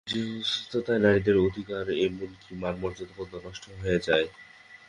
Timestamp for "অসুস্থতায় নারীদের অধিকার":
0.39-1.85